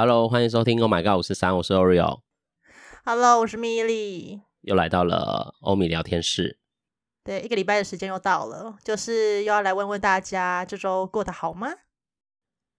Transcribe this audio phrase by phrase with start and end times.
[0.00, 0.80] Hello，欢迎收听。
[0.80, 2.20] Oh my god，我是三，我是 Oreo。
[3.04, 4.40] Hello，我是米莉。
[4.60, 6.60] 又来到了欧米聊天室。
[7.24, 11.66] 对，一个礼拜的时间又到了，就是又要来问问大家这周过得好吗？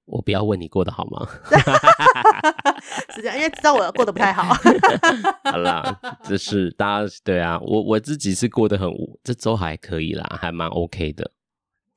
[0.06, 1.28] 我不要问你过得好吗？
[3.14, 4.56] 是这样，因为知道我过得不太好。
[5.52, 8.90] 好啦，这是大家对啊，我我自己是过得很，
[9.26, 11.34] 这周还可以啦，还蛮 OK 的，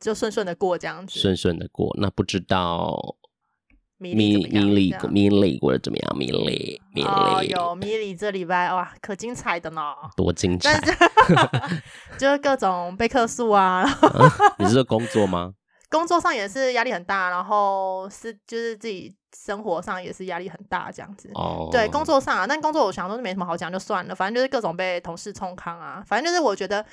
[0.00, 1.96] 就顺顺的过这样子，顺顺的过。
[2.00, 3.18] 那不知道。
[4.02, 6.18] 米米莉米莉过得怎么样？
[6.18, 9.80] 米莉米莉哦，有米莉这礼拜哇，可精彩的呢！
[10.16, 10.74] 多精彩！
[10.84, 10.92] 是
[12.18, 13.82] 就是各种被客诉啊。
[13.82, 15.52] 啊你是说工作吗？
[15.88, 21.30] 工作上也是压力很大，然后是就是自己生活上也是压力很大，这样子。
[21.34, 21.68] 哦。
[21.70, 24.14] 对，工作上啊，但工作我想说是没什么好讲，就算了。
[24.14, 26.84] 反正就是各种被同事冲康啊，反正就是我觉得。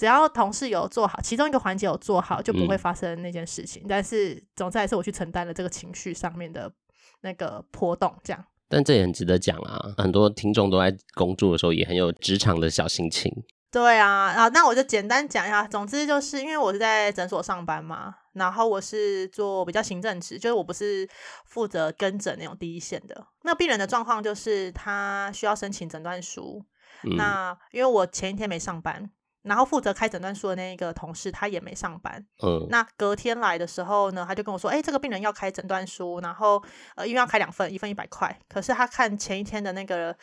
[0.00, 3.82] 只要同事有做好，其中一个环节有做好，就不会发生那件事情。
[3.82, 6.72] 嗯、但是总之还是我去承担了这个情绪上面的
[7.20, 8.42] 那个波动，这样。
[8.66, 13.30] 但这也很值得讲啊，很多听众都在工作的时候也很有职场的小心情。
[13.70, 15.68] 对啊，啊，那我就简单讲一下。
[15.68, 21.06] 总之就是因为我是在诊所上班嘛，然后我是做比较行政职，就是我不是
[21.44, 23.26] 负责跟诊那种第一线的。
[23.42, 26.64] 那病人的状况就是他需要申请诊断书，
[27.04, 29.10] 嗯、那因为我前一天没上班。
[29.42, 32.24] 然后负责开诊断书的那一个同事，他也没上班。
[32.42, 36.62] 嗯，那隔天来的时候呢，他就跟我说：“哎，这个病人要开诊断书，然后
[36.94, 38.38] 呃，因为要开两份，一份一百块。
[38.48, 40.14] 可是他看前一天的那个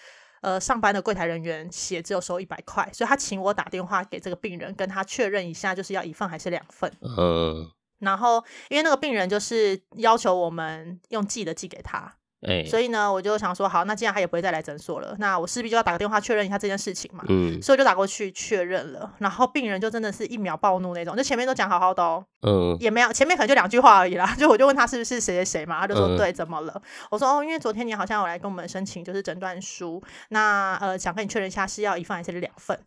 [0.42, 6.92] 呃上班的柜台人员写只有收一百块，所以他请我打电话给这个病人，跟他确认一下，就是要一份还是两份。
[7.02, 7.68] 嗯，
[8.00, 17.24] 然后因为那个病人就是要求我们用寄的寄给他。”欸、所以呢，我就想说，好，那既然他也不会再来诊所了，那我势必就要打个电话确认一下这件事情嘛。
[17.28, 26.72] 嗯，所以我就打过去确认了，然后病人就真的是一秒暴怒那种，就前面都讲好好的哦，嗯，也没有，前面可能就两句话而已啦，就我就问他是不是谁谁谁嘛，他就说对，怎么了？
[26.76, 32.80] 嗯、我说哦，因为昨天你好像有来跟我们申请就是诊断书，那呃想跟你确认一下是要一份还是两份，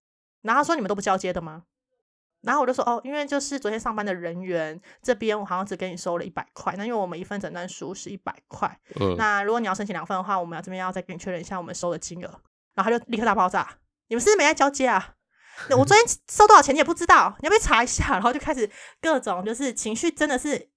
[0.43, 1.65] 然后他说你们都不交接的吗？
[2.43, 6.75] 然后我就说哦，因为就是昨天上班的人员这边，我好像只给你收了一百块。
[6.77, 12.29] 那因为我们一份诊断书是一百块，嗯，那如果你要申请两份的话，我们要这边要再给你确认一下我们收的金额。
[12.75, 13.69] 然后他就立刻大爆炸，
[14.09, 15.15] 你们是不是没在交接啊？
[15.71, 15.99] 我昨天
[16.31, 18.11] 收多少钱你也不知道，你要不要查一下？
[18.15, 18.69] 然后就开始
[19.01, 20.69] 各种就是情绪真的是。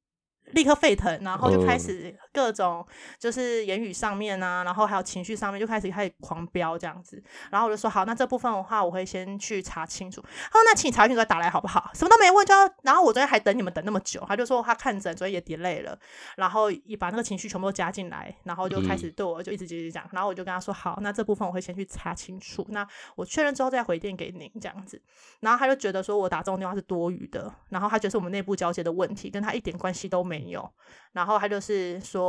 [0.51, 2.85] 立刻沸腾，然后就开始各种
[3.19, 10.19] 就是言语上面啊，然后还有情绪上面就开始开始狂飙这样子，然后我就说好，那这部分的话我会先去查清楚。
[10.21, 11.91] 他说那请你查清楚再打来好不好？
[11.93, 15.97] 什么都没问就要，然后我昨天还等你们等那么久，他就说他看诊所以也 delay 了，
[16.35, 22.85] 然后也把那个情绪全部都加进来，然后就开始对我就一直讲，然后我就跟他说好，那这部分我会先去查清楚，那
[23.15, 24.99] 我确认之后再回电给您这样子，
[25.41, 30.23] 然后他就觉得说我打这种电话是多余的，然后他觉得是我们内部交接的问题，跟他一点关系都。
[30.23, 30.67] 没有，
[31.11, 32.22] 然后他就是说，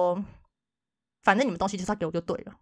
[1.22, 2.52] 反正你们东西就是要给我就对了。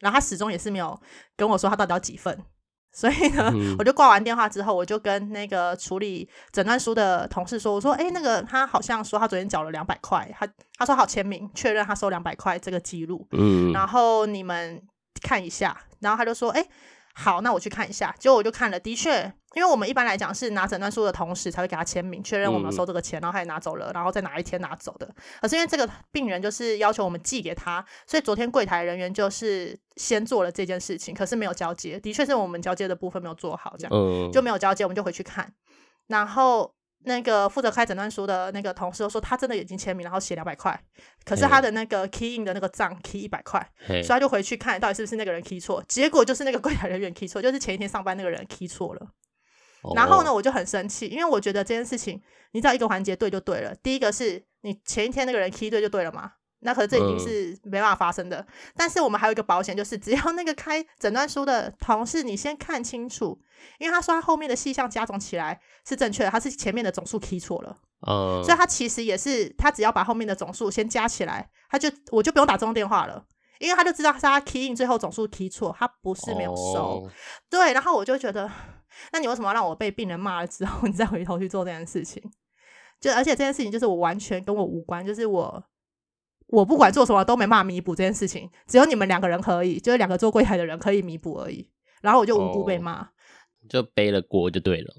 [0.00, 1.00] 然后他始终也是没有
[1.36, 2.44] 跟我说他到底要几份，
[2.92, 14.80] 所以呢，嗯、我就挂完电话之后，我就跟那个处理诊断书的同事说，我说，哎，那个他好像说他昨天缴了两百块，他他说好签名确认他收两百块这个记录，嗯，然后你们
[15.22, 16.68] 看一下，然后他就说，哎。
[17.20, 18.14] 好，那我去看一下。
[18.16, 19.20] 结果我就看了，的确，
[19.56, 25.12] 因为我们一般来讲是拿诊断书的同时才会给他签名，确认我们收这个钱，然后他也拿走了，然后在哪一天拿走的。
[25.40, 31.98] 可是因为这个病人就是要求我们寄给他，所以昨天柜台人员就是先做了这件事情，可是没有交接。
[31.98, 35.52] 的确是我们交接的部分没有做好，这样就没有交接，我们就回去看，
[36.06, 36.77] 然后。
[37.04, 40.78] 那个负责开诊断书的那个同事说，他真的已经签名，然后写两百块，
[41.24, 49.08] 可是他的那个 key in 的那个账 key 一百块，所以他就回去看到底是不是那个人 key 错，结果就是那个柜台人员 key 错，就是前一天上班那个人 key 错了。
[49.94, 52.20] 然后呢，我就很生气，因为我觉得这件事情，
[52.50, 53.72] 你只要一个环节对就对了。
[53.76, 56.32] 第一个是你前一天那个人 key 对就对了嘛。
[56.60, 58.46] 那可是这已经是没办法发生的，嗯、
[58.76, 63.40] 但是我们还有一个保险，就是只要那个开诊断书的同事，你先看清楚，
[63.78, 67.76] 因为他说他后面的细项加总起来是正确的，他是前面的总数 key 错了，
[68.08, 73.24] 嗯，所以他其实也是他只要把后面的总数先加起来，他就我就不用打这种电话了，
[73.60, 77.10] 因为他就知道是他 key in 最后总数 key 错，他不是没有收，哦、
[77.48, 78.50] 对，然后我就觉得，
[79.12, 82.20] 那你为什么要让我被病人骂了之后，你再回头去做这件事情？
[83.00, 85.64] 就而且这件事情就是我完全跟我无关，就是我。
[86.48, 91.70] 我不管做什么都没办法弥补这件事情，只有你们两个人可以，就是两个做柜台的人可以弥补而已。
[92.00, 93.08] 然后我就无辜被骂，哦，
[93.68, 94.94] 就背了锅就对了。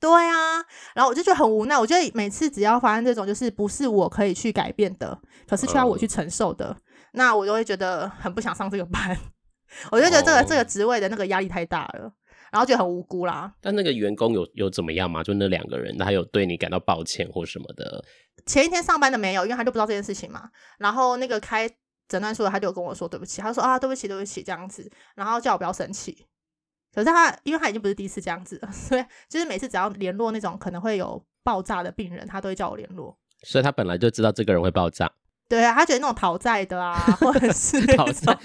[0.00, 0.62] 对啊，
[0.94, 1.78] 然后我就觉得很无奈。
[1.78, 5.18] 我觉得每次只要发生这种，就是不是我可以去改变的，
[5.48, 9.16] 可是却要我去承受的，嗯、那我就会觉得很不想上这个班。
[9.90, 12.12] 我就觉得这个、哦、这个职位的那个压力太大了，
[12.54, 13.52] 然后就很无辜啦。
[13.60, 15.24] 但那个员工有有怎么样吗？
[15.24, 18.04] 就那两个人，他有对你感到抱歉或什么的？
[18.46, 20.48] 前一天上班的没有，因为他就不知道这件事情嘛。
[20.78, 21.68] 然后那个开
[22.06, 26.24] 诊断书，他就跟我说对不起，他说啊对不起对不起这样子，然后叫我不要生气。
[26.94, 33.18] 可是他因为他已经不是第一次这样子了， 所以就是每次只要联络那种可能会有爆炸的病人，他都会叫我联络。
[33.42, 35.10] 所以他本来就知道这个人会爆炸。
[35.48, 38.36] 对啊，他觉得那种讨债的啊，或者是 讨债，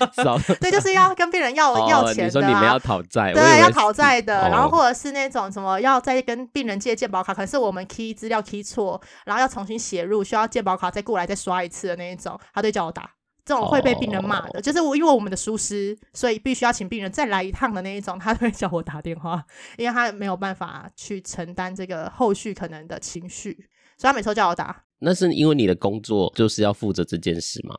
[0.59, 2.25] 对，就是要跟病人要、哦、要钱的、啊。
[2.25, 13.09] 你说你们要讨债，对，要讨债的、哦，然后或者是那种什么要再跟病人借健保卡，可是我们 key 资料 key 错，然后要重新写入，需要健保卡再过来再刷一次的那一种，他就叫我打。
[13.45, 19.43] 这种会被病人骂的，哦、就是我因为我们的疏失，所以必须要请病人再来一趟的那一种，他都会叫我打电话，
[19.75, 23.53] 因为他没有办法去承担这个后续可能的情绪，
[23.97, 24.83] 所以他每次都叫我打。
[24.99, 27.75] 那是因为你的工作就是要负责这件事吗？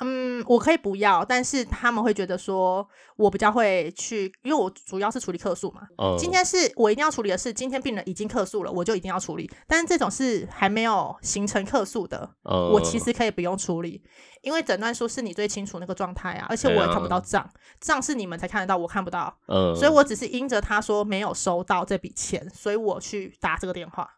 [0.00, 5.82] 嗯，我可以不要，但是他们会觉得说我比较会去，因为我主要是处理客诉嘛。
[5.96, 6.14] 嗯。
[6.16, 9.50] 今天是我一定要处理的事，今天病人已经客诉了，我就一定要处理。
[9.66, 14.00] 但是这种是还没有形成客诉的，嗯，我其实可以不用处理，
[14.42, 17.50] 因为诊断书是你最清楚那个状态啊，而且我也看不到账，
[17.80, 19.36] 账是你们才看得到，我看不到。
[19.48, 19.74] 嗯。
[19.74, 24.08] 所以我只是因着他说没有收到这笔钱，所以我去打这个电话。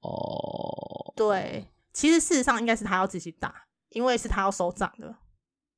[0.00, 1.12] 哦。
[1.14, 1.66] 对。
[1.98, 3.52] 其实事实上应该是他要自己打，
[3.88, 5.16] 因为是他要收账的，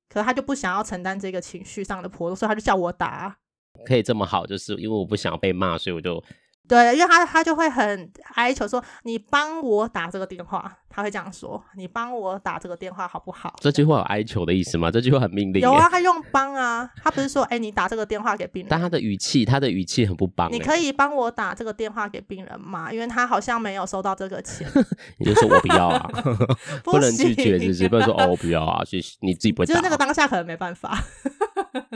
[0.07, 3.39] 可是他就不想要承担这个情绪上的波动，所以他就叫我打。
[3.87, 6.23] 可以这么好，就是因为我不想被骂，所以我就。
[6.71, 14.89] 对，因为他他就会很哀求说：“你帮我打这个电话。”他会这样说：“你帮我打这个电话好不好？”这句话有哀求的意思吗？
[14.91, 15.63] 这句话很命令。
[15.63, 20.53] 有啊，他用帮啊，他不是说：“哎、欸，你打这个电话给病人。”但他的语气，他的语气很不帮。
[20.53, 22.93] 你可以帮我打这个电话给病人吗？
[22.93, 24.69] 因为他好像没有收到这个钱。
[25.19, 26.09] 你就说我不要啊，
[26.85, 27.89] 不，不能拒绝，是不是？
[27.89, 29.17] 不能说哦，我不要啊，谢谢。
[29.21, 29.75] 你自己不会打。
[29.75, 31.03] 就是那个当下可能没办法。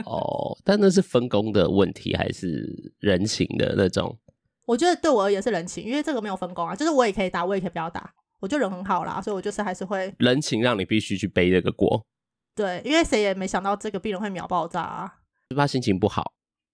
[0.05, 4.17] 哦，但那是分工的问题，还是人情的那种？
[4.65, 12.05] 我觉得对我而言是人情，因为这个没有分工啊，就是我也可以打，我也可以不要打，我就人很好啦，所以我就是还是会人情让你必须去背这个锅。
[12.55, 15.13] 对，因为谁也没想到这个病人会秒爆炸啊，
[15.49, 16.31] 是不是他心情不好？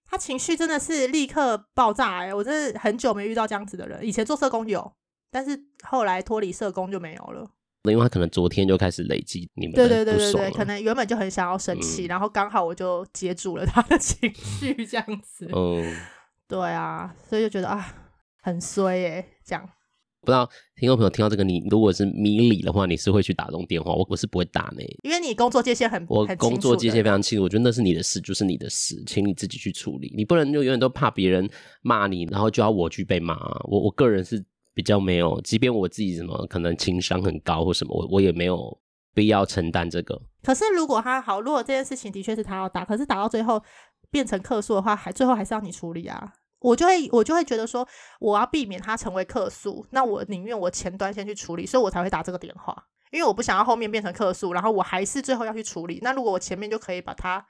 [0.09, 2.33] 他情绪真的是立刻爆炸哎、欸！
[2.33, 4.93] 我真的很久没遇到这样子的人，以前做社工有，
[5.31, 7.49] 但是后来脱离社工就没有了。
[7.89, 15.49] 因为他可能昨天就开始累积你们对对对对对，可能原本就很想要生气、嗯，然后刚好我就接住了他的 情绪，这样子。
[15.51, 15.97] 嗯。
[16.51, 17.95] 对啊，所以就觉得啊，
[18.44, 19.65] 很衰耶，这样。
[20.19, 23.94] 不知道听众朋友听到这个，你如果是迷你的话，你是会去打这种电话？
[23.94, 27.44] 我我是不会打呢，因为你工作界限很，我工作界限非常清楚。
[27.44, 30.13] 我觉得那是你的事，就是你的事，请你自己去处理。
[30.13, 31.50] 你不能就永远都怕别人
[31.83, 33.33] 骂你，然后就要我去被骂。
[33.63, 34.44] 我我个人是
[34.74, 38.77] 比较没有，即便我自己什么可能情商很高或什么，我我也没有
[39.15, 40.21] 必要承担这个。
[40.44, 43.63] 可是如果他好，如果这件事情的确是他要打，可是打到最后
[44.12, 46.33] 变成客诉的话，还最后还是要你处理啊。
[46.62, 47.88] 我就会我就会觉得说，
[48.19, 56.00] 我要避免他成为客诉，那我宁愿我前端先去处理，所以我才会打这个电话，因为我不想要后面变成客诉，然后我还是最后要去处理。
[56.02, 57.46] 那如果我前面就可以把它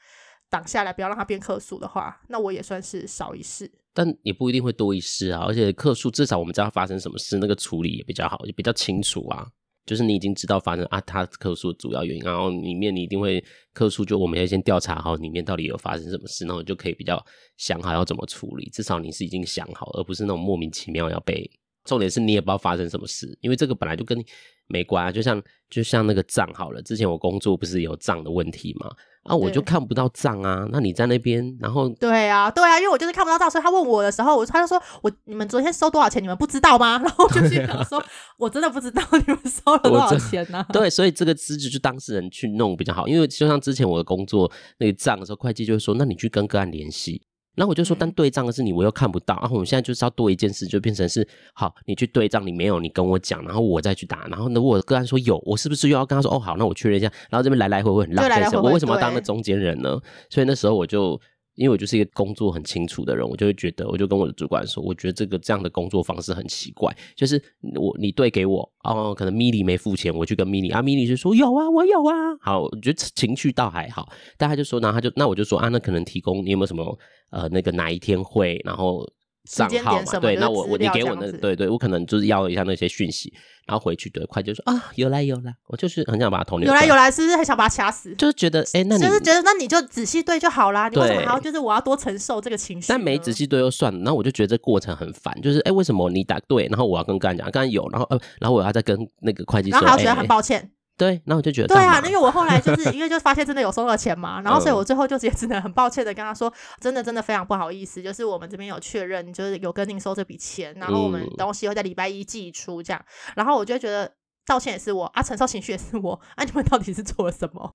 [0.49, 3.71] 挡下来，不要让它变客诉的话，那我也算是少一事。
[3.93, 9.45] 但也不一定会多一事啊，而且客诉至少我们知道发生什么事，那个处理也比较好，也比较清楚啊。
[9.85, 13.43] 就是你已经知道发生啊，他客诉主要原因，然后里面你一定会
[13.73, 17.23] 客诉，就我们要先调查好里面到底有发生什么事，然后就可以比较
[17.57, 18.69] 想好要怎么处理。
[18.69, 21.49] 至少你是已经想好，而不是那种莫名其妙要被。
[21.83, 24.23] 重点是你也不知道发生什么事，因为这个本来就跟你
[24.67, 25.11] 没关啊。
[25.11, 28.87] 就像就像那个账好了，之前我工作不是有账的问题吗？
[29.23, 30.67] 啊，我就看不到账啊。
[30.71, 36.21] 那你在那边，然后对啊，对啊，因为我就是看不到账，所以他问我的时候，我他就说我你们昨天收多少钱？
[36.21, 36.97] 你们不知道吗？
[37.03, 38.03] 然后我就去想说，
[38.37, 40.67] 我真的不知道你们收了多少钱呢、啊？
[40.73, 47.21] 对，所以这个资质就当事人去弄比较好，因为就像之前我的工作那个账的时候，会计就会说，那你去跟个案联系。
[47.55, 49.35] 然后我就说，但对账的是你，我又看不到。
[49.41, 54.27] 然后我们现在就是要多一件事，就变成是好，你去对账，你没有，你跟我讲，然后我再去打。
[54.27, 57.11] 然后呢，我个案说有，我是不是又要跟他说，哦，好，那我确认一下。
[57.29, 59.99] 然后这边来来回回很浪费时间，我为什么要当那中间人呢？
[60.29, 61.19] 所以那时候我就。
[61.55, 67.41] 因为我就是一个工作很清楚的人，我就会觉得，我就跟我的主管说，我觉得这个这样的工作方式很奇怪，就是
[67.79, 76.97] 我你对给我哦，可能米莉没付钱，我去跟米莉啊，米莉就说有啊，我有啊，好，我觉得情绪倒还好，但他就说，然后他就那我就说啊，那可能提供你有没有什么
[77.29, 79.07] 呃那个哪一天会，然后。
[79.43, 83.33] 账号嘛，对，那我我你给我那，对对，我可能就是要一下那些讯息，
[83.65, 88.13] 然后回去对，会计就说啊，有来有来，我就是很想把他头有来有来，是不是很想把他掐死？
[88.15, 92.87] 就是觉得哎、欸，那你就是觉得那你就仔细对就好啦，你为什么还要就是我要多承受这个情绪？
[92.89, 100.71] 但没仔细对又算了，然后我就觉得这过程很烦，就是哎、欸，为什么你答对，然后我要跟刚才讲，刚才有，然后呃，然后我要再跟那个会计说，然后还要觉得很抱歉。
[101.07, 113.05] 欸对，然后我就觉得对啊，因为我后来就 是因为就发现真的有收了钱嘛，然后所以我最后就也只能很抱歉的跟他说，真的真的非常不好意思，就是我们这边有确认，就是有跟您收这笔钱，然后我们东西会在礼拜一寄出这样，
[113.35, 114.11] 然后我就觉得
[114.45, 117.71] 道歉也是我啊，承受情绪也是我啊，你们到底是做了什么？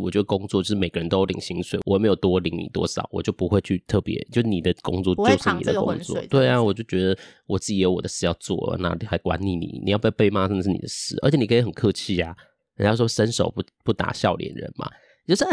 [0.00, 6.16] 我觉得工作就是每个人都领薪水，我没有多领你多少，我就不会去特别，就你的工作就是你的工作。
[6.30, 7.18] 对啊，我就觉得
[7.48, 11.18] 我自己有我的事要做，那还管你你你要不要被骂，真的是你的事。
[11.22, 12.36] 而且你可以很客气啊，
[12.80, 14.88] 人家说伸手不不打笑脸人嘛。
[15.26, 15.46] 就说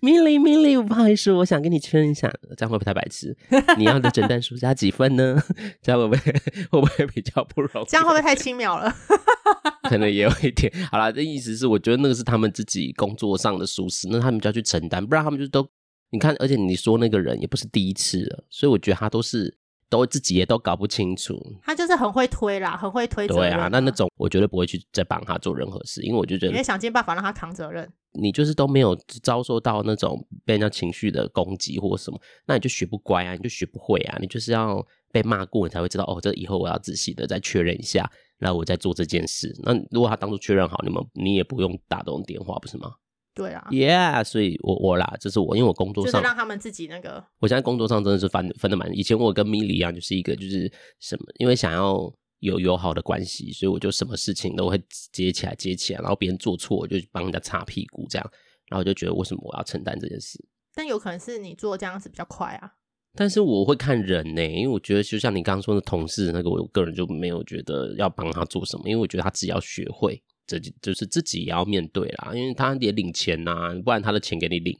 [0.00, 3.36] 明理明理， 不好意思，我想跟你确认一下，这样会不会太白痴？
[3.76, 5.42] 你要的诊断书加几分呢？
[5.82, 6.32] 这样会不会
[6.70, 7.86] 会不会比较不容易？
[7.88, 8.94] 这样会不会太轻描了？
[9.90, 10.72] 可能也有一点。
[10.92, 15.66] 好啦，这意思是，我觉得那个是他们自己工作上的疏失，那他们就要去承担，不然他们就都
[16.10, 19.52] 你看，而且你说那个人也不是第一次了，所以我觉得他都是。
[19.88, 23.50] 都自己也都搞不清楚，他就是很会推啦，很会推责任。
[23.52, 27.90] 对啊，那那种我绝对不会去再帮他做任何事，因为我就觉得，你会想尽办法让他扛责任。
[28.18, 39.54] 你就是都没有遭受到那种被人家情绪的攻击或什么，那你就学不乖啊，你就学不会啊，你就是要被骂过，你才会知道哦，这以后我要仔细的再确认一下，然后我再做这件事。
[39.62, 42.94] 那如果他当初确认好，你们你也不用打这种电话，不是吗？
[43.36, 47.22] 对啊，Yeah，所以我我啦，这是我，因为我工作上就是让他们自己那个。
[47.38, 58.30] 我现在工作上真的是分分的蛮，以前我跟米莉一样，就是一个就是什么，因为想要有友好的关系，所以我就什么事情都会接起来接起来，然后别人做错，我就帮人家擦屁股这样，
[58.70, 60.42] 然后我就觉得为什么我要承担这件事？
[60.74, 62.72] 但有可能是你做这样子比较快啊。
[63.14, 70.22] 但是我会看人呢、欸，因为我觉得就像你刚刚说的同事那个，我个人就没有觉得要帮他做什么，因为我觉得他自己要学会。
[70.46, 74.76] 这就是自己也要面对啦，因为他也领钱呐、啊，不然他的钱给你领，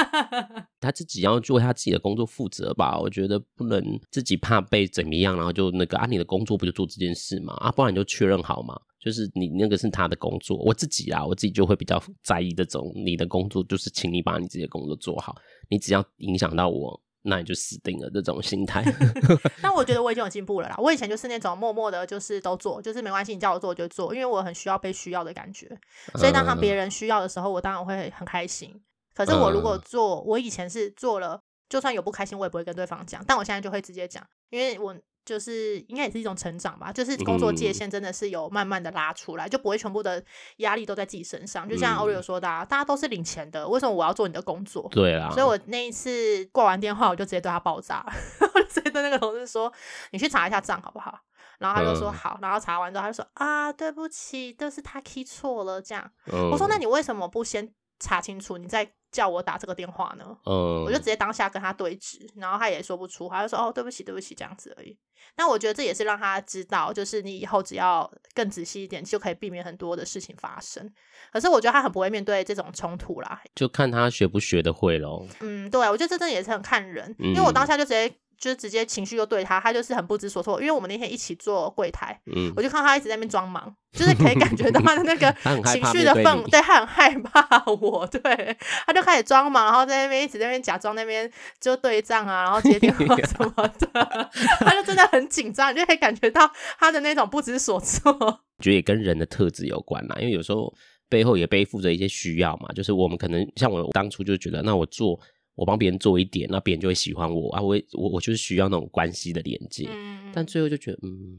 [0.80, 2.98] 他自己要做他自己的工作负责吧。
[2.98, 7.52] 我觉得不能自己怕被怎么样，然后就那个啊，你的工作不就做这件事嘛？
[7.54, 10.56] 啊，不然你就确认好嘛，就是你那个是他的工作。
[10.58, 15.36] 我自己啊，我自己就会比较在意这种，你的工作就是请你把你自己的工作做好，
[15.68, 16.98] 你只要影响到我。
[17.24, 18.84] 那你就死定了，这种心态。
[19.62, 20.76] 但我觉得我已经有进步了啦。
[20.78, 25.66] 我以前就是那种默默的，就是都做，就是没关系，你叫我做我就做，因为我很需要被需要的感觉。
[26.14, 28.78] 所以当他别人需要的时候，我当然会很开心。
[29.14, 33.24] 可是我如果做，我以前是做了，就算有不开心，我也不会跟对方讲。
[33.26, 34.94] 但我现在就会直接讲，因为我。
[35.24, 40.22] 就是应该也是一种成长吧，就是工作界限真的是有慢慢的拉出来，嗯、就不会全部的
[40.58, 41.68] 压力都在自己身上。
[41.68, 44.88] 就像 Oreo 说的、啊，嗯、大家都是领钱的，为什么我要做你的工作？
[44.90, 48.04] 对啊，所以我那一次挂完电话，我就直接对他爆炸，
[48.54, 49.72] 我就直接对那个同事说
[50.12, 51.18] ：“你去查一下账好不好？”
[51.58, 58.58] 然后他就说：“好。”然后查完之后，他就说：“啊，对不起，都是他 key 错了。”这样，嗯、我说：“那你为什么不先查清楚？
[58.58, 64.98] 你再。”叫我打这个电话呢，嗯，我就直接当下跟他对峙，然后他也说不出，他就说哦，对不起，对不起，这样子而已。
[65.36, 70.92] 那我觉得这也是让他知道，就是你以后只要更仔细一点，就可以避免很多的事情发生。
[71.32, 75.28] 可是我觉得他很不会面对这种冲突啦，就看他学不学得会喽。
[75.38, 78.12] 嗯，对，我觉得这真的也是很看人，因为我当下就直接。
[78.44, 80.60] 就是直接情绪就对他，他就是很不知所措。
[80.60, 85.32] 因为我们那天一起做柜台，嗯，我就看到他一直在那边装忙，就是可以感觉到他的那个
[85.72, 88.54] 情绪的氛围，对，他很害怕我，对，
[88.86, 98.12] 他就开始装忙，然后在那边一直在那边假装那边就对账啊，然后接电话什么的， 他就真的很紧张，你就可以感觉到他的那种不知所措。
[98.20, 100.70] 我 觉得也跟人的特质有关啦，因为有时候
[101.08, 105.18] 背后也背负着一些需要嘛，就是我们可能像我当初就觉得，那我做。
[105.54, 107.62] 我帮别人做一点，那别人就会喜欢我啊！
[107.62, 111.38] 我我我就是需要那种关系的连接，嗯、但最后就觉得，嗯，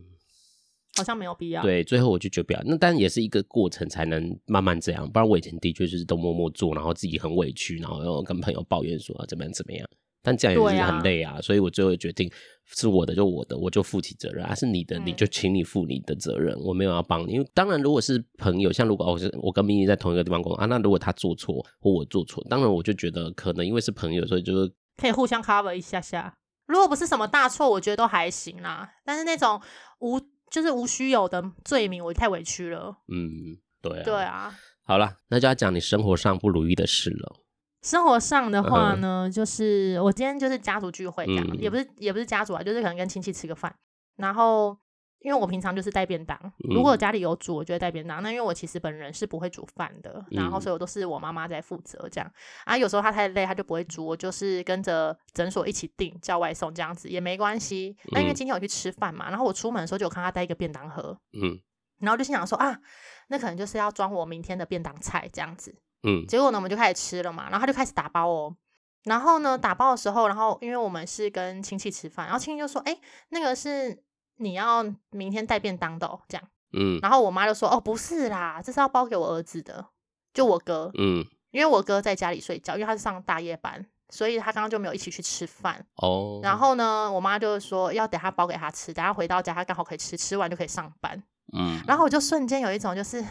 [0.95, 1.61] 好像没有必要。
[1.61, 2.61] 对，最后我就觉得不要。
[2.65, 5.11] 那但也是一个过程，才能慢慢这样。
[5.11, 9.89] 不然我以前的确就是都默默做，然后自己很委屈，然后又跟朋友抱怨说啊怎么样怎么样。
[10.25, 12.29] 但这样也是很累啊，啊所以我最后决定
[12.65, 16.55] 是我的就我的，我就负起责任；啊是你的，你就请你负你的责任。
[16.55, 26.35] 嗯、我没有要帮你，因为当然如果是朋友，像如果我是我跟咪咪在同一个地方工作啊，那如果他做错或我做错，当然我就觉得可能因为是朋友，所以就是可以互相 cover 一下下。
[26.67, 28.89] 如果不是什么大错，我觉得都还行啦。
[29.05, 29.61] 但是那种
[29.99, 32.97] 无就是无须有的罪名，我太委屈了。
[33.07, 34.55] 嗯，对啊，对啊。
[34.83, 37.35] 好了，那就要讲你生活上不如意的事了。
[37.85, 43.73] 生活上的话呢，就是我今天就是家族聚会这样，也不是也不是家族啊，就是可能跟亲戚吃个饭。
[44.15, 44.75] 然后
[45.19, 46.35] 因为我平常就是带便当，
[46.73, 48.23] 如果家里有煮，我就会带便当。
[48.23, 52.31] 那因为我其实本人是不会煮饭的，然后所以我都是我妈妈在负责这样。
[52.63, 57.95] 啊，有时候她太累，她就不会煮，我就是跟着诊所一起订叫外送这样子也没关系。
[58.11, 61.59] 那因为今天我去吃饭嘛，然后我出门的时候就有看她带一个便当盒，嗯，
[61.99, 62.79] 然后就心想说啊，
[63.27, 65.75] 那可能就是要装我明天的便当菜这样子。
[66.05, 68.55] 嗯，结果呢，我们就开始吃了嘛，然后他就开始打包哦。
[69.03, 72.97] 然后呢，打包的时候，然后因为我们是跟亲戚吃饭，然后亲戚就说：“哎，
[73.29, 74.01] 那个是
[74.37, 76.99] 你要明天带便当的哦。”这样，嗯。
[77.01, 79.85] 然后我妈就说：“哦，不是啦，这是要包给我儿子的，
[80.33, 85.85] 就我哥。”嗯，因为我哥在家里睡觉，因为他是上大夜班，所以他刚刚就没有一起去吃饭。
[85.97, 86.39] 哦。
[86.41, 91.21] 然后呢，我妈就说要等他包给他吃，等他回到家他刚好可以吃，吃完就可以上班。
[91.53, 91.79] 嗯。
[91.87, 93.23] 然后我就瞬间有一种就是。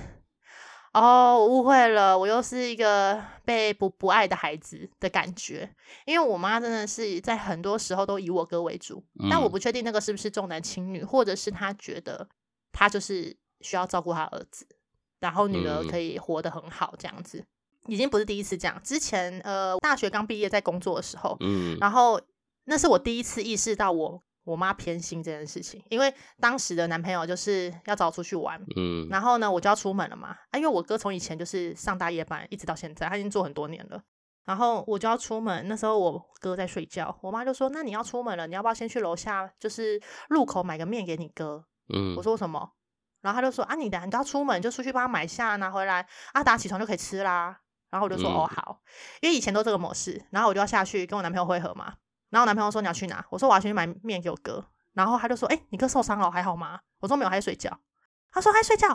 [0.94, 5.68] 哦，我误会了，我又是一个被不不爱的孩子的感觉。
[6.06, 12.28] 因为我妈真的是在很多时候都以我哥为主，嗯、但我不确定那个是不是重男轻女，或者是她觉得
[12.72, 14.66] 她就是需要照顾她儿子，
[15.18, 17.38] 然后女儿可以活得很好这样子。
[17.38, 22.20] 嗯、已经不是第一次这样，之前呃大学刚毕业在工作的时候，嗯，然后
[22.66, 24.22] 那是我第一次意识到我。
[24.44, 34.02] 我妈偏心这件事情，因为当时的男朋友就是要找我出去玩，嗯，然后呢，我就要出门了嘛，啊，因为我哥从以前就是上大夜班，一直到现在，他已经做很多年了，
[34.44, 42.72] 然后我就要出门，那时候我哥在睡觉，我妈就说：“那你要出门了，你要不要先去楼下，就是路口买个面给你哥？”嗯，我说什么？
[43.22, 47.58] 然后他就说：“啊，你等下你都要出门，就出去帮他买下，拿回来，啊，等下起床就可以吃啦。”
[47.90, 48.82] 然后我就说：“嗯、哦，好。”
[49.22, 51.94] 因为以前都这个模式，然后我就要下去跟我男朋友会合嘛。
[52.34, 53.24] 然后我男朋友说，你要去哪？
[53.30, 54.66] 我说我要去买面给我哥。
[54.92, 57.78] 然后他就说：“哎，你哥受伤了，还好吗？”我说：“没有，还在睡觉。”
[58.32, 58.88] 他说：“还在睡觉？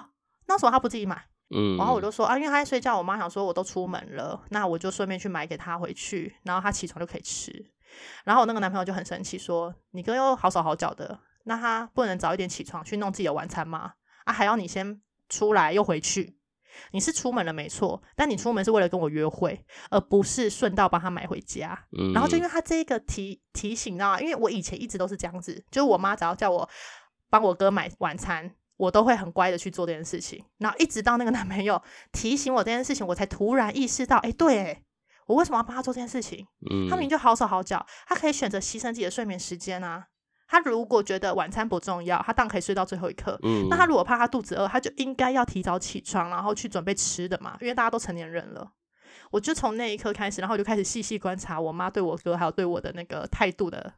[0.46, 1.78] 那为什么他不自己买？”嗯。
[1.78, 2.98] 然后我就说：“啊，因为他在睡觉。
[2.98, 7.72] 我妈想说我都出门了，那我就顺便去买给他回去，然后他起床就可以吃。”
[8.26, 13.94] 然后我那个男朋友就很生气说：“你哥又好手好脚的，那他不能早一点起床去弄自己的晚餐吗？
[14.26, 16.38] 啊，还要你先出来又回去。”
[16.92, 21.78] 你是出门了没错，但你出门是为了跟我约会，而不是顺道帮他买回家。
[21.98, 24.22] 嗯、然后就因为他这个提提醒，你知道吗？
[24.22, 26.70] 因为我以前一直都是这样子，就是我妈只要叫我
[27.30, 30.44] 帮我哥买晚餐，我都会很乖的去做这件事情。
[30.58, 34.84] 然后一直到那个男朋友提醒我这件事情，我才突然意识到，哎，对，哎，
[35.28, 36.46] 我为什么要帮他做这件事情？
[36.70, 40.08] 嗯、他明明就好手好脚，他可以选择牺牲自己的睡眠时间啊。
[40.50, 43.38] 他如果觉得晚餐不重要，他当然可以睡到最后一刻。
[43.44, 47.56] 嗯，那他如果怕他肚子饿，他就应该要提早起床，然后去准备吃的嘛。
[47.62, 48.72] 因为大家都成年人了，
[49.30, 53.94] 我就从那一刻开始，然后我就开始细细观察我妈对我哥还有对我的那个态度的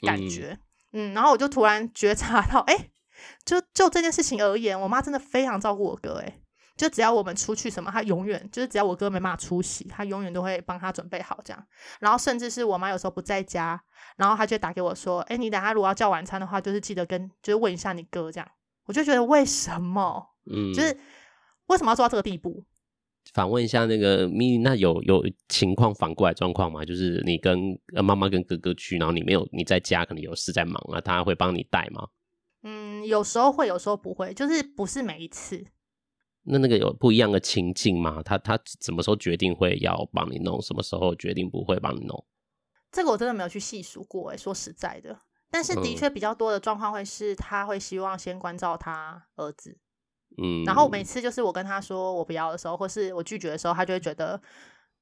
[0.00, 0.58] 感觉。
[0.92, 2.90] 嗯，嗯，然后我就突然觉察到，哎、欸，
[3.44, 6.26] 就就这件事情而言，我妈真的非常照顾我哥、欸。
[6.26, 6.40] 哎。
[6.76, 11.66] 就只要我们出去什么，他永远就是只要我哥没办法出席，他永远都会帮他准备好这样。
[12.00, 13.80] 然后甚至是我妈有时候不在家，
[14.16, 18.48] 然后他就打给我说：“哎，你等下如果要叫晚餐的话，就是记得跟就是问一下你哥这样。”
[18.86, 20.34] 我就觉得为什么？
[20.52, 20.94] 嗯，就是
[21.66, 22.64] 为什么要做到这个地步？
[23.32, 26.84] 反问一下那个咪，那有有情况反过来状况吗？
[26.84, 27.58] 就是你跟
[28.02, 32.08] 妈妈跟哥哥去，然后你没有你在家，可能有事在忙啊，他会帮你带吗？
[32.64, 35.64] 嗯，有时候会，有时候不会，就是不是每一次。
[36.46, 38.22] 那那个有不一样的情境吗？
[38.22, 40.60] 他他什么时候决定会要帮你弄？
[40.60, 42.24] 什么时候决定不会帮你弄？
[42.92, 45.18] 这个我真的没有去细数过诶，说实在的，
[45.50, 49.78] 但是的确比较多的状况会是他会希望先关照他儿子，
[50.36, 54.40] 嗯，然后每次就是我跟他说我不要的时候，或是我拒绝的时候，他就会觉得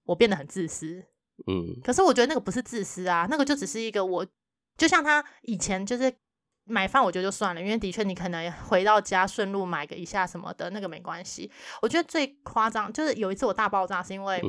[0.05, 1.05] 我变得很自私，
[1.49, 4.27] 嗯，可是我觉得那个不是自私啊，那个就只是一个我，
[4.79, 6.15] 就像他以前就是。
[6.65, 11.51] 买饭我觉得就算了，因为的确你可能回到家顺路买个一下什么的，那个没关系。
[11.81, 14.41] 我觉得最夸张就是有一次我大爆炸，是因为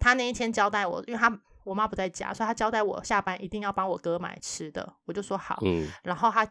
[0.00, 5.62] 他那一天交代我，因为他我妈不在家，所以他交代我下班一定要帮我哥买吃的，我就说好。
[6.02, 6.46] 然后他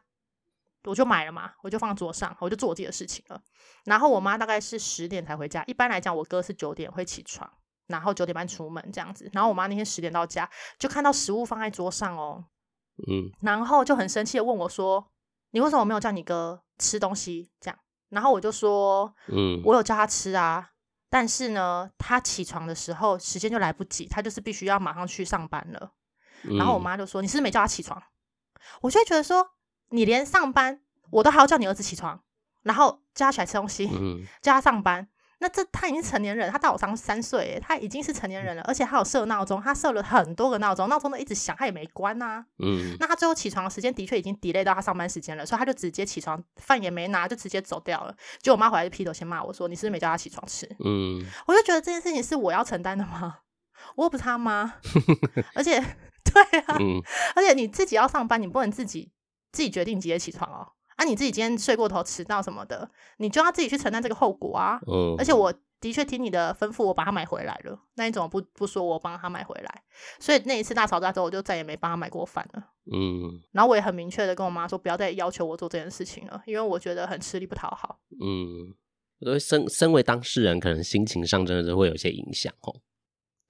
[0.86, 3.42] 我就买了嘛，我就放桌上，我就做我自己的事情了。
[3.84, 7.52] 然后我妈大概是十点才回家，一般来讲我哥是九点会起床，
[7.88, 9.30] 然后九点半出门这样子。
[9.34, 12.46] 然后我妈那天十点到家，就看到食物放在桌上哦。
[13.08, 15.12] 嗯，然后就很生气的问我说
[15.52, 17.78] ：“你为什么没有叫你哥吃东西？”这样，
[18.10, 20.72] 然后我就说：“嗯，我有叫他吃啊，
[21.10, 25.94] 但是呢，他起床的时候时间就来不及，他就是必须要马上去上班了。
[26.44, 28.02] 嗯”然后我妈就说：“你是不是没叫他起床？”
[28.82, 29.52] 我就会觉得说
[29.90, 32.24] ：“你连上班我都还要叫你儿子起床，
[32.64, 35.08] 然后叫他起来吃东西，嗯，叫他上班。”
[35.42, 42.46] 那这他已经成年人，他大我三三岁，他已经是成年人了，而且他有设闹钟，他设了很多个闹钟，闹钟都一直响，他也没关呐、啊。
[42.60, 48.16] 嗯，那他最后起床的时间的确已经 delay 到他上班时间了，所以他就直接起床，饭也没拿，就直接走掉了。
[48.40, 53.40] 结果我妈回来就劈头先骂我说：“你是不是没叫他起床吃？”嗯，我就觉得这件事情是我要承担的吗？
[53.96, 54.76] 我又不是他妈，
[55.56, 55.80] 而且
[56.24, 57.02] 对啊，嗯、
[57.36, 59.12] 而且你自己要上班，你不能自己
[59.52, 60.74] 自己决定几点起床哦。
[61.02, 62.88] 那、啊、你自己今天睡过头迟到什么的，
[63.18, 64.80] 你就要自己去承担这个后果啊！
[64.86, 67.76] 嗯，而且我的确听你的吩咐，我把它买回来了。
[67.96, 69.84] 那你怎么不不说我帮他买回来，
[70.20, 72.64] 所以那一次大吵架之后，我就再也没帮他买过饭了。
[72.94, 77.98] 嗯，然后我也很明确的跟我妈说，不要再要求我做这件事情了，因为我觉得很吃力不讨好。
[78.24, 78.72] 嗯，
[79.22, 82.80] 我觉得身身为当事人，可能心情上真的是会有些影响哦。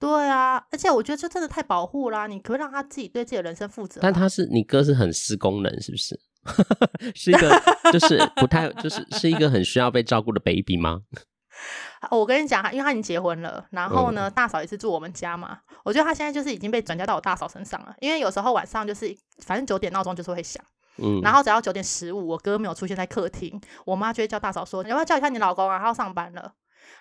[0.00, 4.00] 对啊，而且我觉得这真的太保护啦，你可不可以让他自己对自己的人生负责？
[4.00, 6.18] 但他是你哥是很失功能，是不是？
[7.14, 11.02] 是一个，就是不太，就是是一个很需要被照顾的 baby 吗？
[12.10, 15.60] 我跟你讲，因为他已经结婚了，然后呢，大嫂也是住我们家嘛。
[15.84, 17.94] 我觉得他现在就是已经被转嫁到我大嫂身上了。
[18.00, 20.64] 因为有时候晚上就是，反正九点闹钟就是会响，
[20.98, 25.78] 嗯，然后只要九点十五，我哥没有出现在客厅，我妈就会叫大嫂说：“你要不要叫一下你老公啊？
[25.78, 26.54] 他要上班了。”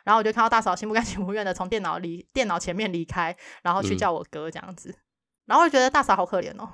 [0.03, 5.01] 然后我就看到大嫂心不甘情不愿的从电脑离电脑前面离开，然后去叫我哥这样子，嗯、
[5.47, 6.69] 然后我就觉得大嫂好可怜哦。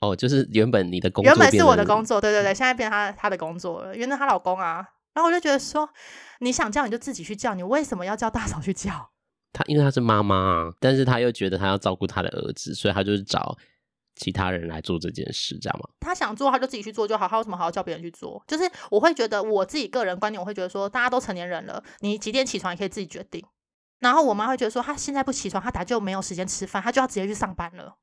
[0.00, 4.86] 哦，就是原本你的工作，原本是我的工作，对对对，现在变成他他的工作了，原来她老公啊。
[5.14, 5.88] 然后我就觉得说，
[6.40, 9.10] 你想叫你就自己去叫，你为什么要叫大嫂去叫？
[9.54, 13.56] 他因为他是妈妈啊，但是他又觉得他要照顾他的儿子，所以他就是找
[14.16, 15.88] 其他人来做这件事，这样吗？
[16.00, 18.44] 他想做，他就自己去做就好，他为什么还要叫别人去做？
[18.46, 23.42] 就是我会觉得我自己个人观点，我会觉得说，大家都成年人了，你几点起床也可以自己决定。
[24.00, 27.96] 然后我妈会觉得说，她现在不起床，他打就没有时间吃饭，她就要直接去上班了，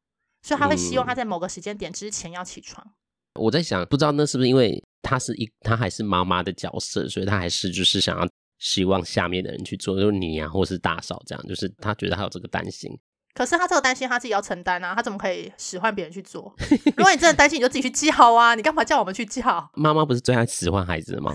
[0.44, 2.86] 所以他会希望他在某个时间点之前要起床。
[2.86, 8.28] 嗯，我在想，不知道那是不是因为他是一，他还是妈妈的角色，所以他还是就是想要。
[8.60, 12.90] 希望下面的人去做，就是你啊，或是大嫂这样，就是他觉得他有这个担心。
[13.34, 16.54] 可是他这个担心他自己要承担啊，他怎么可以使唤别人去做？
[16.96, 19.70] 如果你真的担心，你就自己去记好啊，你干嘛叫我们去记好？
[19.74, 21.34] 妈妈不是最爱使唤孩子的吗？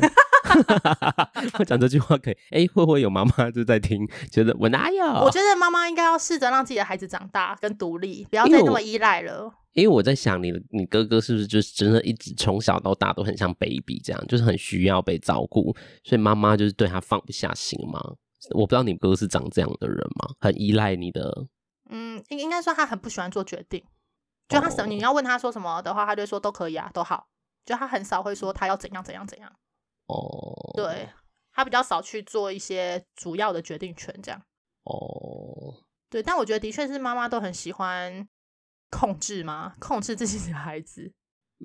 [1.59, 2.35] 我讲这句话可以？
[2.51, 4.09] 哎、欸，会不会有妈妈就在听？
[4.31, 5.05] 觉得我哪有？
[5.05, 9.53] 我觉得妈妈应该要试着让自己的孩子长大跟独立，不要再那么依赖了。
[9.75, 18.01] 因为我在想你，你你哥哥是不是就是真的一直从小到大都很像 baby 这样，就是很需要被照顾，所以妈妈就是对他放不下心吗？
[18.55, 20.35] 我不知道你哥是长这样的人吗？
[20.41, 21.47] 很依赖你的？
[21.91, 23.83] 嗯，应应该说他很不喜欢做决定，
[24.49, 24.89] 就他什么、oh.
[24.89, 27.29] 你要问他说什么的话，他就说都可以啊，都好。
[27.65, 29.53] 就他很少会说他要怎样怎样怎样。
[30.09, 30.77] 哦，oh.
[30.77, 31.09] 对，
[31.53, 34.43] 他比较少去做一些主要的决定权这样。
[34.85, 35.75] 哦，oh.
[36.11, 38.29] 对，但我觉得的确是妈妈都很喜欢。
[38.91, 39.75] 控制嘛？
[39.79, 41.13] 控制自己的孩子，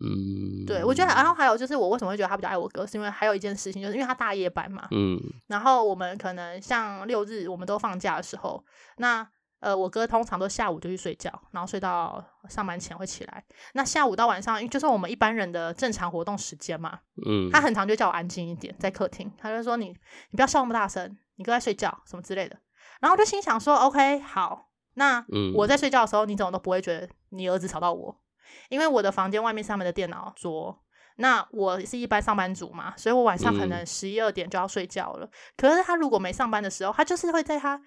[0.01, 8.61] 嗯，对，我觉得，然后还有就是，我为什么会觉得他比较爱我哥，是因为还有一件事情，就是因为他大夜班嘛，嗯，然后我们可能像六日我们都放假的时候，
[8.97, 9.25] 那
[9.63, 13.41] 呃，我哥通常都下午就去睡觉，然后睡到上班前会起来，
[13.75, 22.57] 那下午到晚上，就是我们一般人的正常活动时间嘛，嗯，他很常就叫我安静一点，在客厅，他就说你你不要笑那么大声，你哥在睡觉什么之类的，
[22.99, 24.67] 然后我就心想说，OK，好。
[24.95, 28.19] 那我在睡觉的时候，你怎么都不会觉得你儿子吵到我，
[28.67, 30.77] 因为我的房间外面是他们的电脑桌。
[31.15, 35.29] 那我是一般上班族嘛，所以我晚上可能十一二点就要睡觉了。
[35.55, 37.81] 可是他如果没上班的时候，他就是会在他。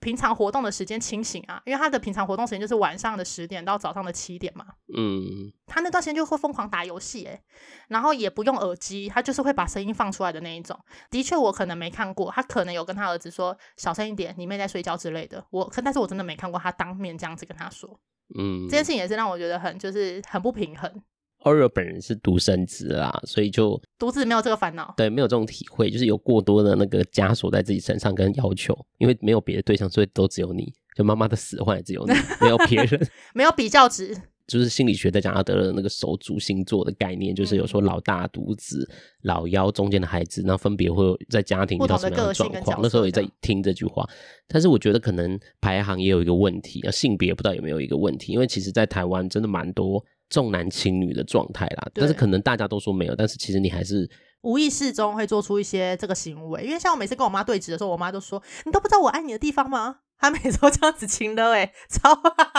[0.00, 4.64] 平常活动的时间清醒啊，因为他的平常活动时间就是晚上的十点到早上的七点嘛。
[4.96, 7.40] 嗯，他那段时间就会疯狂打游戏，诶，
[7.88, 10.78] 然后也不用耳机，他就是会把声音放出来的那一种。
[11.10, 15.44] 的确，我可能没看过，他可能有跟他儿子说小声一点，你妹在睡觉之类的。
[15.50, 18.00] 我，但是我真的没看过他当面这样子跟他说。
[18.38, 21.02] 嗯，这件事情也是让我觉得很就是很不平衡。
[21.44, 34.16] Oreo 本人是独生子啦，所以就独子没有这个烦恼，对，没有这种体会，就是有过多的那个枷锁在自己身上跟要求，因为没有别的对象，所以都只有你，就妈妈的使唤也只有你， 没有别人， 没有比较值。
[34.46, 42.80] 就是心理学在讲阿德勒那个手足星座的概念，就是有说老大独子、嗯、老幺中间的孩子，那分别会在家庭遇到什么样的状况。
[42.82, 44.04] 那时候也在听这句话，
[44.48, 50.04] 但是我觉得可能排行也有一个问题，性别不知道有没有一个问题，因为其实在台湾真的蛮多。
[50.30, 54.08] 重男轻女的状态啦，但是可能大家都说没有，但是其实你还是
[54.42, 56.64] 无意识中会做出一些这个行为。
[56.64, 62.10] 因为像我每次跟我妈对峙的时候，我妈都说：“你都不知道我爱你的地方吗？” 她每次都这样子亲的，哎，超。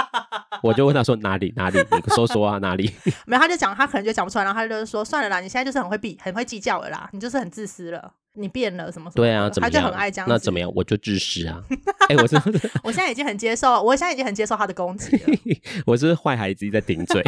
[0.64, 1.78] 我就问她说：“哪里哪里？
[1.80, 2.92] 你说说啊，哪里？”
[3.26, 9.26] 没有，她就讲，她可能就讲不出来，然后她就说：“算了啦，你现在就是很会比，很会计较了啦，你就是很自私了。”你变了什么什么？
[9.26, 9.74] 对啊，怎么样？
[9.74, 10.28] 他就很爱这样。
[10.30, 10.72] 那怎么样？
[10.76, 11.62] 我就自私啊！
[12.10, 12.36] 哎、欸，我是，
[12.84, 15.24] 我现在已经很接受，我现在已经很接受他的攻击了。
[15.86, 17.22] 我是坏孩子，一直在顶嘴。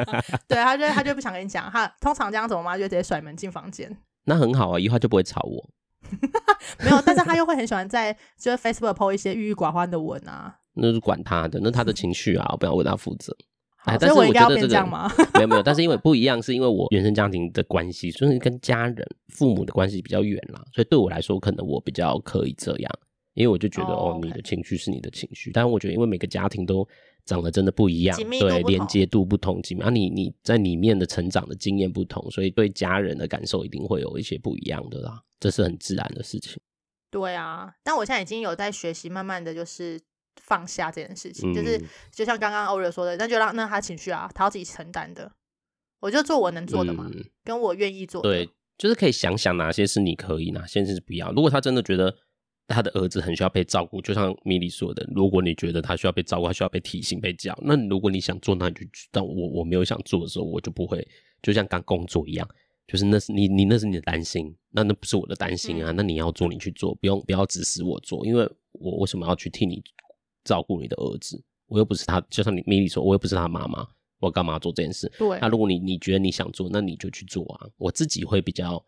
[0.46, 1.70] 对，他就他就不想跟你讲。
[1.70, 3.96] 他通常这样子，我妈就直接甩门进房间。
[4.24, 5.70] 那很好啊，以后就不会吵我。
[6.82, 10.56] 没有，但是他又会很喜欢在就是 Facebook po 一些郁郁寡欢的文啊。
[10.74, 13.34] 那是管他的，那他的情绪啊，我不要为他负责。
[13.82, 15.10] 好，但是我应该要变这样吗？
[15.34, 22.92] 没有没有，但是因为不一样，是因为我原生家庭的关系，就是跟家人、父母的关系比较远啦，所以对我来说，可能我比较可以这样，
[23.32, 26.86] 因为我就觉得哦，哦，你的情绪是你的情绪，但是我觉得因为每个家庭都
[27.24, 36.60] 长得真的不一样，对，连接度不同，紧密啊，你你在里面的成长的经验不同，所以对家人的感受一定会有一些不一样的啦，这是很自然的事情。
[37.10, 39.98] 对啊，但我现在已经有在学习，慢慢的就是。
[40.36, 45.32] 放下这件事情，嗯、就是就像刚刚 Oreo 说的，那就让那他情绪啊，他要自己承担的。
[46.00, 48.28] 我就做我能做的嘛，嗯、跟我愿意做的。
[48.28, 51.30] 对，就是可以想想哪些是你可以，哪些是不要。
[51.32, 52.16] 如果他真的觉得
[52.68, 58.80] 他的儿子很需要被照顾，就像米莉说的，如果你觉得他需要被照顾，他需要被提醒、被教，那如果你想做，那你就。
[59.10, 61.06] 但我我没有想做的时候，我就不会。
[61.42, 62.48] 就像刚工作一样，
[62.86, 65.90] 就是那是你你那是你的担心，那那不是我的担心啊。
[65.90, 69.82] 嗯、那你要做，你去做，不用不要指使我做，因为我为什么要去替你？
[70.44, 73.86] 照顾你的儿子，我又不是他，就像你米莉说，我又不是他妈妈，
[74.18, 75.10] 我干嘛做这件事？
[75.18, 77.68] 对，那如果你你觉得你想做，那你就去做啊。
[77.76, 78.84] 我自己会比较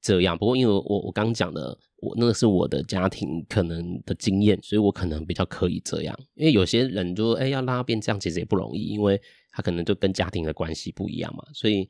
[0.00, 0.36] 这样。
[0.36, 6.18] 不过因为我我刚讲的，我那个是我的家庭可能的经验，所以我可能比较可以这样。
[6.34, 9.20] 因为有些人就说，哎，要让他变这样，其实也不容易，因为
[9.52, 11.44] 他可能就跟家庭的关系不一样嘛。
[11.52, 11.88] 所以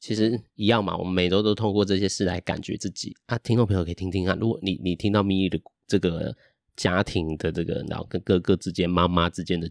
[0.00, 3.38] 其实一样嘛，我们每周都通过这些事来感觉自己啊。
[3.38, 6.36] 听众朋友可以听听看，如果你你听到咪咪的这个。
[6.76, 9.70] 家庭的这个，然后跟哥哥之间、妈妈之间的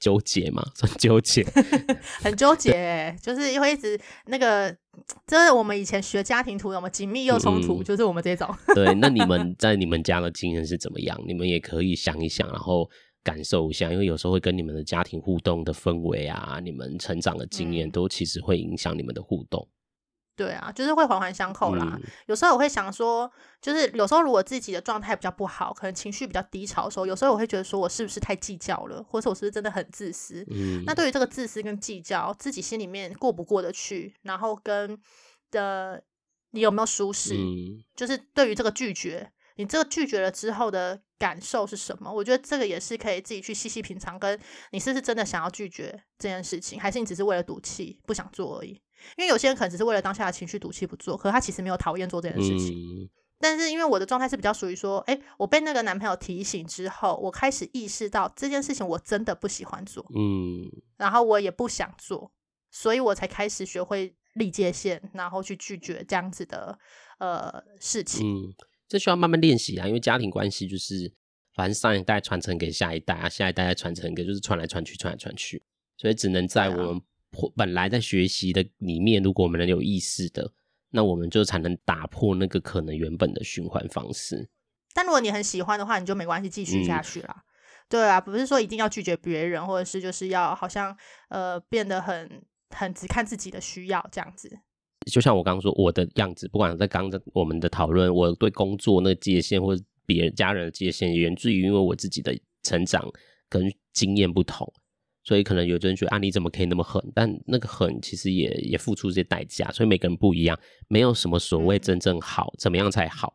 [0.00, 1.44] 纠结嘛， 算纠结，
[2.22, 4.74] 很纠结，就是因为一直那个，
[5.26, 8.48] 就是我们以前学家庭图，我们紧密又冲突，嗯、就是我们这种。
[8.74, 11.20] 对，那你们在你们家的经验是怎么样？
[11.26, 12.88] 你们也可以想一想，然后
[13.22, 19.68] 感受一下，因为有时候会跟你们的家庭互动的氛围啊，你们成长的经验，都其实会影响你们的互动。
[20.38, 21.84] 对啊，就是会环环相扣啦。
[21.92, 23.28] 嗯、有时候我会想说，
[23.60, 30.46] 就是有时候如果自己的状态比较不好，可能情绪比较低潮的时候，有时候我会觉得说我是不是太计较了，或者我是不是真的很自私？
[30.48, 34.96] 嗯，那对于这个自私跟计较，自己心里面过不过得去，然后跟
[35.50, 36.00] 的
[36.52, 37.34] 你有没有舒适？
[37.34, 42.12] 嗯，就是对于这个拒绝，你这个拒绝了之后的感受是什么？
[42.12, 44.38] 我觉得这个也是可以自己去细细品尝，跟
[44.70, 48.80] 你是不是真的想要拒绝这件事情，还是你只是为了赌气不想做而已？
[49.16, 52.74] 因为有些人可能只是为了当下的情绪赌气不做，可是他其实没有讨厌做这件事情。
[52.76, 53.08] 嗯、
[53.38, 62.32] 但是因为我的状态是比较属于说，哎，我被那个男朋友提醒之后，我开始意识到这件事情我真的不喜欢做，嗯，然后我也不想做，
[62.70, 66.78] 所以我才开始学会立界限，然后去拒绝这样子的
[67.18, 68.26] 呃事情。
[68.26, 68.54] 嗯，
[68.88, 71.12] 这需要慢慢练习啊，因为家庭关系就是
[71.54, 75.62] 反正上一代传承给下一代啊，下一代再传承给就是传来传去，传来传去，
[75.96, 77.02] 所以只能在我们。
[77.54, 80.52] 本来在学习的里面，如果我们能有意识的，
[80.90, 84.48] 那我们就才能打破那个可能原本的循环方式。
[84.94, 87.34] 但如果你很喜欢的话，你就没关系，继续下去啦。
[87.36, 87.44] 嗯、
[87.88, 90.96] 对啊，不是说一定要拒绝别人，或者是就是要好像
[91.28, 94.58] 呃变得很很只看自己的需要这样子。
[95.12, 103.06] 就像我刚刚说，我的样子，不管在刚刚我们的讨论，我对工作那个界限，或者别人家人的界限，源自于因为我自己的成长
[103.48, 104.70] 跟经验不同。
[105.28, 107.02] 所以可能有人觉得啊，你怎么可以那么狠？
[107.14, 109.70] 但那个狠其实也也付出这些代价。
[109.72, 113.34] 所以每个人不一样，没有什么所谓真正好，怎么样才好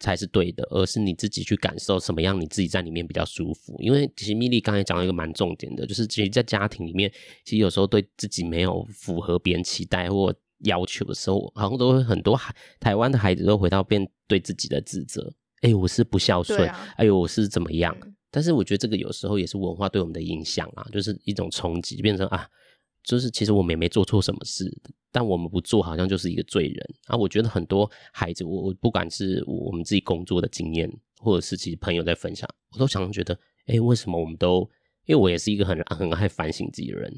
[0.00, 3.76] 才是对的，而是你自己去感受什么样你自己在里面比较舒服。
[3.78, 7.08] 因为其实米莉刚才讲了一个蛮重点的，就是其实，在家庭里面，
[7.44, 15.32] 其实有时候对自己没有符合别人期待或要求的时候，好像都会很多孩台湾的孩子都回到变对自己的自责。
[15.62, 17.96] 哎、我是不孝顺，啊、哎呦，我是怎么样？
[18.30, 22.48] 但是我觉得这个有时候也是文化对我们的影响啊，就是一种冲击，变成啊，
[23.02, 24.72] 就是其实我们也没做错什么事，
[25.10, 27.16] 但我们不做好像就是一个罪人啊。
[27.16, 30.88] 我觉得很多孩子，我我不管是我们自己工作的经验，
[31.18, 34.68] 或者是其实朋友在分享，我都常常觉得，哎，为什么我们都？
[35.06, 37.12] 因为我也是一个很很爱反省自己的人，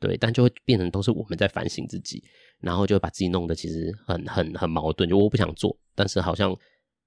[0.00, 2.24] 对，但就会变成都是我们在反省自己，
[2.60, 6.56] 然后就会把自己弄得其实很很很矛盾，就我不想做，但是好像。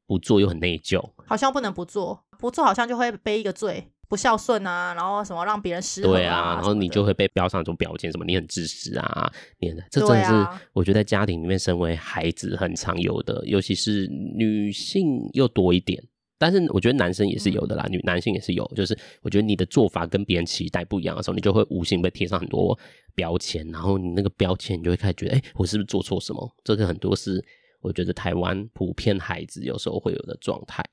[0.07, 16.01] 不做又很内疚，好像不能不做，不做好像就会背一个罪，不孝顺啊，然后什么让别人失望啊，对啊，然后你就会被标上一种标签，什么你很自私啊，你这真的是我觉得在家庭里面，身为孩子很常有的，尤其是女性又多一点，
[16.37, 22.79] 但是我觉得男生也是有的啦，嗯、女男性也是有，就是我觉得你的做法跟别人期待不一样的时候，你就会无形被贴上很多
[23.13, 26.55] 标签，然后你那个标签你就会开始觉得，哎，我是不是做错什么？
[26.63, 27.43] 这个很多是。
[27.81, 30.83] 我觉得台湾普遍孩子有时候会有的状态。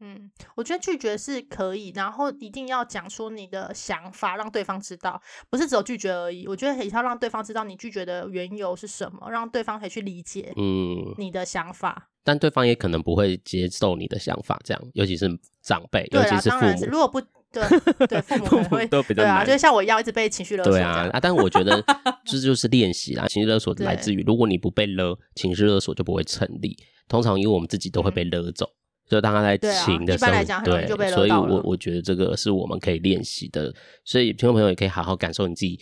[0.00, 6.46] 嗯，我觉得拒绝是可以，然后一定要讲出你的想法，让对方知道，不是只有拒绝而已。
[6.46, 12.10] 我觉得也要让对方知道你拒绝的缘由是什么，让对方可以去理解，嗯，你的想法。
[12.22, 15.28] 但对方也可能不会接受你的想法，这样，尤其是
[15.62, 16.86] 长辈，尤其是父母。
[16.90, 17.22] 如果不
[17.54, 20.72] 对对， 父母会都比较难，对啊，就像我一样一直被情绪勒索。
[20.72, 21.20] 对啊啊！
[21.20, 21.82] 但我觉得
[22.26, 23.26] 这就是练习啦。
[23.28, 26.76] 情绪勒索来自于，如果你不被勒，情绪勒索就不会成立。
[27.08, 28.66] 通常因为我们自己都会被勒走，
[29.08, 33.72] 就大家在情的时候，对，所以我我觉得这个是我们可以练习的。
[34.04, 35.78] 所以听众朋友也可以好好感受你自己，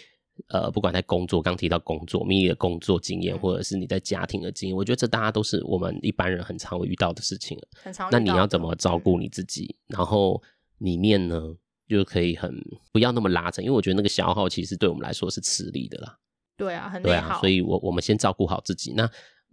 [0.49, 7.57] 呃，不管在工作，刚提到工作，咪咪的工作经验，或者是你在家庭的经验，我觉得这大家都是我们一般人很常会遇到的事情。
[7.85, 8.09] 很常。
[8.11, 9.77] 那你要怎么照顾你自己？
[9.87, 10.43] 然后
[10.79, 11.55] 里面呢？
[11.93, 12.53] 就可以很
[12.93, 16.19] 不要那么拉扯，因为我觉得那个消耗其实对我们来说是吃力的啦。
[16.57, 18.93] 对啊，很对啊，所以我我们先照顾好自己。
[18.93, 19.09] 那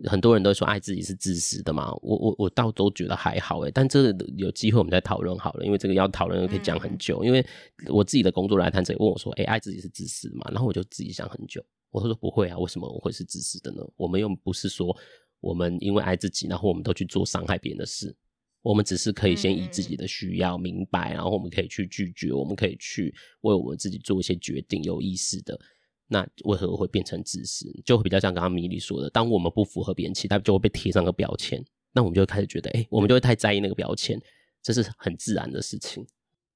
[0.06, 7.20] 很多人都说爱自己是自私的嘛，我我我倒都觉得还好诶，但这个有机会我们再讨论好了，因为这个要讨论可以讲很久。
[7.24, 7.46] 嗯、因为
[7.88, 13.82] 我自己的工作来谈者问我说：“诶，爱自己是自私的嘛？”然后我就自己想很久，我说不会啊，为什么我会是自私的呢？
[13.98, 14.96] 我们又不是说
[15.42, 18.16] 我们因为爱自己，然后我们都去做伤害别人的事。
[18.62, 25.60] 我们只是可以先以自己的需要明白，然后我们可以去拒绝，我们可以去为我们自己做一些决定，有意识的。
[26.08, 27.72] 那为何会变成自私？
[27.86, 31.64] 就会比较像刚刚米莉说的，当我们不符合别人期待，就会被贴上个标签。
[31.94, 34.20] 那我们就会开始觉得，哎、欸，我们就会太在意那个标签，
[34.62, 36.06] 这是很自然的事情。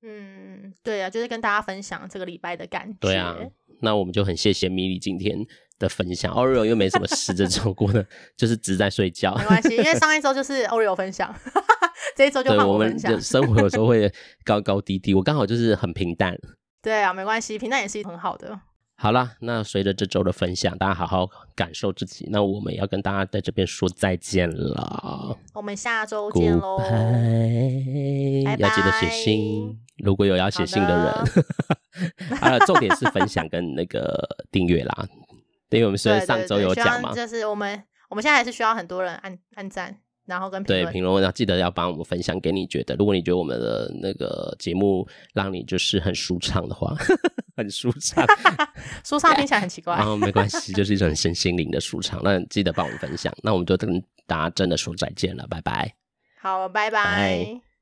[0.02, 2.98] 嗯，对啊，就是跟大家分享这个礼拜的感觉。
[3.00, 3.38] 对啊，
[3.82, 5.38] 那我们就很谢谢米莉今天
[5.80, 6.34] 的分享。
[6.34, 9.34] Oreo 又没什么事，这周过的 就是只在睡觉。
[9.38, 11.34] 没关系，因为上一周就是 Oreo 分享，
[12.16, 13.12] 这一周就换我分享。
[13.12, 14.12] 我们生活有时候会
[14.44, 16.38] 高高低低，我刚好就是很平淡。
[16.82, 18.60] 对啊，没关系，平淡也是很好的。
[18.96, 22.28] 好啦，那随着这周的分享，大家好好感受自己。
[22.32, 25.38] 那我们要跟大家在这边说再见了。
[25.54, 26.78] 我们下周见喽！
[28.46, 31.44] 拜拜，要记得写信，如果有要写信的人。
[32.40, 35.08] 还有重点是分享跟那个订阅啦，
[35.70, 39.96] 因为我们虽然上周有讲嘛，就是我们我们现在还是需要很多人按按赞。
[40.26, 46.96] 然后跟评论对评论，要记得要帮我们分享给你觉得，如果你觉得我们的那个节目让你就是很舒畅的话，
[47.58, 48.26] 很舒畅，
[49.04, 49.96] 舒畅听起来很奇怪。
[49.96, 52.22] 然后没关系，就是一种身心灵的舒畅。
[52.24, 55.94] 那记得帮我们分享，那我们就跟大家真的说再见了，拜拜。
[56.40, 57.73] 好，拜拜。